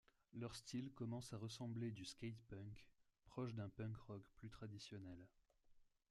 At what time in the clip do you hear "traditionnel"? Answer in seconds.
4.49-5.27